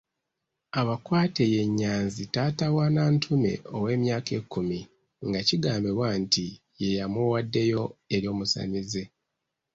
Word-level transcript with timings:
Abakwate 0.79 1.43
ye; 1.53 1.61
Nyanzi 1.79 2.23
taata 2.33 2.65
wa 2.75 2.85
Nantume 2.93 3.51
ow’emyaka 3.77 4.31
ekkumi 4.39 4.79
nga 5.27 5.39
kigambibwa 5.47 6.09
nti 6.21 6.45
ye 6.79 6.89
yamuwaddeyo 6.99 7.83
eri 8.15 8.25
omusamize. 8.33 9.03